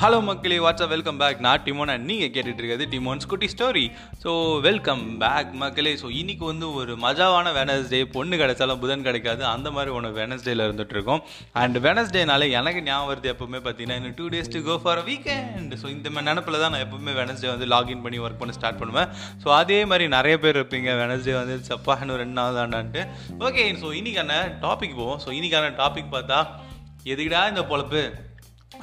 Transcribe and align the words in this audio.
Hello 0.00 0.16
மக்களே 0.26 0.56
what's up 0.64 0.90
welcome 0.92 1.20
back 1.20 1.38
நான் 1.44 1.62
டிமோன். 1.66 1.90
And 1.92 2.04
நீங்கள் 2.08 2.30
கேட்டுட்டு 2.32 2.60
இருக்கிறது 2.62 2.84
டிமோன்ஸ் 2.94 3.28
குட்டி 3.30 3.46
ஸ்டோரி 3.52 3.84
ஸோ 4.22 4.30
வெல்கம் 4.66 5.04
பேக் 5.22 5.52
மக்களே. 5.62 5.92
ஸோ 6.02 6.08
இன்றைக்கி 6.18 6.44
வந்து 6.50 6.66
ஒரு 6.80 6.94
மஜாவான 7.04 7.52
வெனஸ்டே 7.58 8.00
பொண்ணு 8.16 8.36
கிடைச்சாலும் 8.42 8.80
புதன் 8.82 9.06
கிடைக்காது. 9.06 9.42
அந்த 9.52 9.70
மாதிரி 9.76 9.92
ஒன்று 9.98 10.10
வெனஸ்டேல 10.18 10.66
இருந்துட்டு 10.68 10.94
இருக்கோம். 10.96 11.22
அண்ட் 11.62 11.78
வெனஸ்டேனால 11.86 12.48
எனக்கு 12.58 12.82
ஞாபகம் 12.88 13.10
வருது 13.12 13.30
எப்பவுமே 13.34 13.60
பார்த்தீங்கன்னா 13.68 13.96
இன்னும் 14.00 14.16
two 14.20 14.26
days 14.34 14.52
to 14.56 14.62
go 14.68 14.76
for 14.84 15.02
weekend 15.08 15.72
so 15.82 15.86
இந்த 15.96 16.06
மாதிரி 16.16 16.28
நினப்பில் 16.30 16.60
தான் 16.64 16.74
நான் 16.76 16.84
எப்பவுமே 16.86 17.14
வெனஸ்டே 17.22 17.50
வந்து 17.54 17.70
லாகின் 17.74 18.04
பண்ணி 18.06 18.20
ஒர்க் 18.26 18.40
பண்ண 18.42 18.58
ஸ்டார்ட் 18.58 18.80
பண்ணுவேன். 18.82 19.08
ஸோ 19.44 19.50
அதே 19.62 19.80
மாதிரி 19.92 20.06
நிறைய 20.18 20.36
பேர் 20.44 20.60
இருப்பீங்க. 20.60 20.92
வெனஸ்டே 21.02 21.36
வந்து 21.40 21.58
சப்பா 21.70 21.96
ரெண்டு 22.22 22.38
நாள் 22.40 22.60
தாண்டான்ட்டு 22.60 23.04
ஓகே 23.48 23.66
ஸோ 23.84 23.96
இன்றைக்கான 24.02 24.40
டாபிக் 24.66 24.96
போவோம். 25.00 25.18
ஸோ 25.26 25.30
இன்றைக்கான 25.40 25.74
டாபிக் 25.82 26.14
பார்த்தா 26.18 26.40
எதுக்குடா 27.12 27.42
இந்த 27.54 27.64
பொழப்பு? 27.72 28.04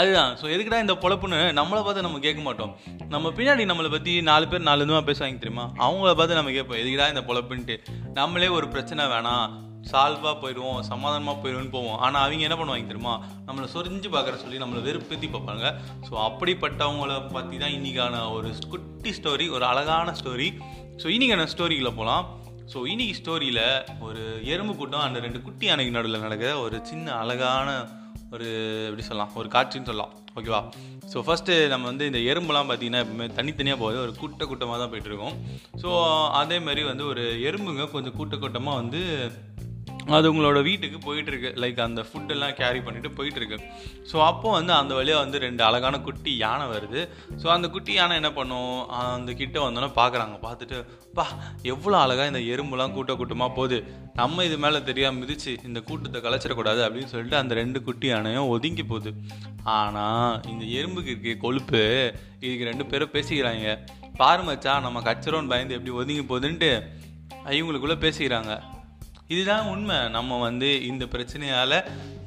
அதுதான். 0.00 0.30
ஸோ 0.40 0.44
எதுக்குடா 0.54 0.78
இந்த 0.84 0.94
பொழப்புன்னு 1.02 1.38
நம்மளை 1.58 1.80
பார்த்து 1.86 2.06
நம்ம 2.06 2.20
கேட்க 2.26 2.40
மாட்டோம். 2.46 2.72
நம்ம 3.14 3.32
பின்னாடி 3.38 3.64
நம்மளை 3.70 3.90
பற்றி 3.94 4.12
நாலு 4.30 4.46
பேர் 4.48 4.68
நாலு 4.68 4.84
இதுவாக 4.86 5.04
பேசுவாங்க 5.08 5.42
தெரியுமா? 5.44 5.66
அவங்கள 5.86 6.12
பார்த்து 6.20 6.38
நம்ம 6.40 6.52
கேட்போம். 6.56 6.80
எதுக்குடா 6.82 7.08
இந்த 7.14 7.24
பொழப்புன்ட்டு. 7.28 7.76
நம்மளே 8.20 8.48
ஒரு 8.58 8.68
பிரச்சனை 8.74 9.04
வேணாம். 9.14 9.46
சால்வாக 9.90 10.34
போயிடுவோம். 10.42 10.80
சமாதானமாக 10.90 11.36
போயிடுவோம்னு 11.42 11.72
போவோம். 11.76 11.96
ஆனால் 12.04 12.22
அவங்க 12.24 12.44
என்ன 12.48 12.56
பண்ணுவாங்க 12.58 12.90
தெரியுமா? 12.92 13.14
நம்மளை 13.46 13.66
சொரிஞ்சு 13.74 14.10
பார்க்குற 14.14 14.36
சொல்லி 14.42 14.62
நம்மளை 14.62 14.82
வெறுப்பேற்றி 14.88 15.28
பார்ப்பாங்க. 15.32 15.64
ஸோ 16.08 16.12
அப்படிப்பட்டவங்கள 16.28 17.14
பற்றி 17.36 17.58
தான் 17.64 17.74
இன்றைக்கான 17.78 18.20
ஒரு 18.36 18.50
குட்டி 18.74 19.12
ஸ்டோரி 19.18 19.48
ஒரு 19.56 19.66
அழகான 19.72 20.14
ஸ்டோரி 20.20 20.48
ஸோ 21.02 21.08
இன்றைக்கான 21.16 21.46
ஸ்டோரிக்குள்ளே 21.54 21.94
போகலாம் 21.98 22.24
ஸோ 22.72 22.80
இன்னைக்கு 22.92 23.14
ஸ்டோரியில் 23.20 23.64
ஒரு 24.06 24.20
எறும்பு 24.52 24.74
கூட்டம் 24.76 25.06
அந்த 25.06 25.18
ரெண்டு 25.20 25.38
குட்டி 25.42 25.66
யானைக்கு 25.66 25.96
நடுவில் 25.96 26.24
நடக்கிற 26.26 26.50
ஒரு 26.58 26.76
சின்ன 26.90 27.06
அழகான 27.22 27.68
ஒரு 28.34 28.48
எப்படி 28.88 29.04
சொல்லலாம் 29.08 29.32
ஒரு 29.40 29.48
காட்சின்னு 29.54 29.88
சொல்லலாம். 29.90 30.12
ஓகேவா 30.38 30.60
ஸோ 31.12 31.20
ஃபஸ்ட்டு 31.26 31.54
நம்ம 31.72 31.84
வந்து 31.90 32.04
இந்த 32.10 32.20
எறும்புலாம் 32.30 32.68
பார்த்தீங்கன்னா 32.68 33.02
எப்பவுமே 33.04 33.26
தனித்தனியாக 33.38 33.80
போகுது. 33.82 33.98
ஒரு 34.04 34.12
கூட்ட 34.20 34.44
கூட்டமாக 34.50 34.78
தான் 34.82 34.92
போயிட்டுருக்கோம். 34.92 35.34
ஸோ 35.82 35.88
அதே 36.42 36.58
மாதிரி 36.66 36.84
வந்து 36.90 37.04
ஒரு 37.12 37.24
எறும்புங்க 37.48 37.86
கொஞ்சம் 37.96 38.16
கூட்ட 38.20 38.36
கூட்டமாக 38.44 38.80
வந்து 38.82 39.02
அது 40.16 40.26
உங்களோட 40.30 40.58
வீட்டுக்கு 40.66 40.98
போயிட்டுருக்கு. 41.06 41.50
லைக் 41.62 41.80
அந்த 41.86 42.00
ஃபுட்டெல்லாம் 42.06 42.54
கேரி 42.60 42.80
பண்ணிட்டு 42.86 43.10
போயிட்டுருக்கு. 43.18 43.58
ஸோ 44.10 44.16
அப்போது 44.28 44.54
வந்து 44.56 44.72
அந்த 44.78 44.92
வழியாக 44.98 45.22
வந்து 45.24 45.38
ரெண்டு 45.44 45.62
அழகான 45.66 46.00
குட்டி 46.06 46.32
யானை 46.44 46.64
வருது. 46.72 47.00
ஸோ 47.42 47.46
அந்த 47.54 47.66
குட்டி 47.74 47.92
யானை 47.98 48.14
என்ன 48.20 48.30
பண்ணும்? 48.38 48.74
அந்த 49.00 49.32
கிட்ட 49.40 49.58
வந்தோன்னே 49.64 49.90
பார்க்குறாங்க 50.00 50.36
பார்த்துட்டு 50.46 50.78
பா 51.18 51.26
எவ்வளோ 51.72 51.96
அழகாக 52.04 52.32
இந்த 52.32 52.42
எறும்புலாம் 52.54 52.96
கூட்ட 52.96 53.14
கூட்டமாக 53.20 53.56
போகுது. 53.58 53.78
நம்ம 54.20 54.44
இது 54.48 54.58
மேலே 54.64 54.80
தெரியாமல் 54.90 55.20
மிதிச்சு 55.22 55.54
இந்த 55.68 55.82
கூட்டத்தை 55.90 56.20
கலைச்சிடக்கூடாது 56.26 56.82
அப்படின்னு 56.86 57.12
சொல்லிட்டு 57.14 57.40
அந்த 57.42 57.54
ரெண்டு 57.62 57.80
குட்டி 57.88 58.08
யானையும் 58.12 58.50
ஒதுங்கி 58.56 58.86
போகுது. 58.92 59.12
ஆனால் 59.78 60.40
இந்த 60.52 60.64
எறும்புக்கு 60.78 61.14
இருக்க 61.14 61.36
கொழுப்பு. 61.46 61.84
இதுக்கு 62.44 62.70
ரெண்டு 62.72 62.86
பேரும் 62.92 63.14
பேசிக்கிறாங்க. 63.16 63.78
பாருமச்சா 64.20 64.74
நம்ம 64.88 65.00
கச்சிரோன்னு 65.08 65.52
பயந்து 65.54 65.78
எப்படி 65.78 65.96
ஒதுங்கி 66.02 66.26
போகுதுன்ட்டு 66.32 66.72
இவங்களுக்குள்ளே 67.58 67.98
பேசிக்கிறாங்க. 68.04 68.52
இதுதான் 69.32 69.68
உண்மை. 69.72 69.98
நம்ம 70.16 70.38
வந்து 70.46 70.68
இந்த 70.90 71.04
பிரச்சனையால் 71.14 71.76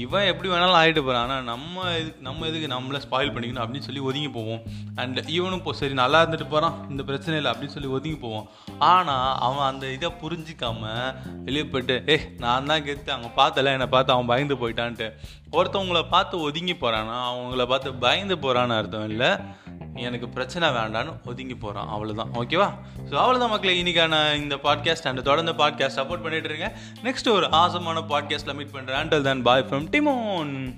இவன் 0.00 0.28
எப்படி 0.30 0.48
வேணாலும் 0.52 0.78
ஆகிட்டு 0.78 1.02
போகிறான் 1.04 1.24
ஆனால் 1.24 1.46
நம்ம 1.50 1.84
இது 2.00 2.10
நம்ம 2.26 2.46
இதுக்கு 2.48 2.68
நம்மளை 2.74 2.98
ஸ்பாயில் 3.04 3.32
பண்ணிக்கணும் 3.34 3.62
அப்படின்னு 3.64 3.86
சொல்லி 3.86 4.02
ஒதுங்கி 4.08 4.30
போவோம். 4.36 4.62
அண்ட் 5.02 5.18
இவனும் 5.36 5.60
இப்போ 5.60 5.72
சரி 5.80 5.94
நல்லா 6.02 6.18
இருந்துட்டு 6.22 6.48
போகிறான் 6.54 6.76
இந்த 6.92 7.02
பிரச்சனை 7.10 7.36
இல்லை 7.40 7.52
அப்படின்னு 7.52 7.76
சொல்லி 7.76 7.90
ஒதுங்கி 7.98 8.18
போவோம். 8.24 8.46
ஆனால் 8.92 9.30
அவன் 9.46 9.68
அந்த 9.70 9.86
இதை 9.96 10.10
புரிஞ்சிக்காம 10.22 10.82
வெளியே 11.46 11.66
போயிட்டு 11.72 11.96
ஏ 12.14 12.18
நான் 12.44 12.68
தான் 12.72 12.84
கெத்து 12.88 13.14
அவங்க 13.16 13.30
பார்த்தல 13.40 13.74
என்னை 13.76 13.88
பார்த்து 13.94 14.14
அவன் 14.16 14.30
பயந்து 14.32 14.60
போயிட்டான்ட்டு. 14.62 15.08
ஒருத்தவங்கள 15.58 16.00
பார்த்து 16.14 16.44
ஒதுங்கி 16.48 16.76
போகிறான்னா 16.82 17.18
அவங்கள 17.30 17.64
பார்த்து 17.72 17.98
பயந்து 18.06 18.36
போகிறான்னு 18.44 18.78
அர்த்தம் 18.80 19.08
இல்லை. 19.12 19.30
எனக்கு 20.00 20.28
பிரச்சனை 20.28 20.68
வேண்டான்னு 20.68 21.12
ஒதுங்கி 21.24 21.54
போகிறான் 21.54 21.88
அவ்வளோதான் 21.88 22.32
ஓகேவா 22.34 22.68
ஸோ 23.10 23.14
அவ்வளோதான் 23.14 23.48
மக்களே. 23.48 23.82
இன்னைக்கான 23.82 24.36
இந்த 24.36 24.56
பாட்காஸ்ட் 24.56 25.06
அண்ட் 25.06 25.22
தொடர்ந்து 25.22 25.52
பாட்காஸ்ட் 25.52 25.98
சப்போர்ட் 25.98 26.22
பண்ணிட்டு 26.22 26.48
இருங்க. 26.48 26.72
நெக்ஸ்ட் 27.02 27.30
ஒரு 27.30 27.46
ஆசமான 27.46 28.00
பாட்காஸ்ட்டில் 28.08 28.54
மீட் 28.54 28.74
பண்ணுறேன் 28.74 29.00
அண்டல் 29.02 29.22
தன் 29.22 29.42
பாய் 29.42 29.66
ஃப்ரம் 29.70 29.88
டிமோன் 29.88 30.74